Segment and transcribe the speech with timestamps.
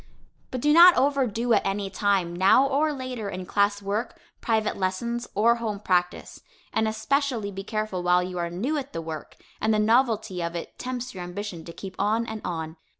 [0.49, 5.27] But do not overdo at any time, now or later, in class work, private lessons,
[5.35, 6.41] or home practice,
[6.73, 10.55] and especially be careful while you are new at the work, and the novelty of
[10.55, 12.77] it tempts your ambition to keep on and on.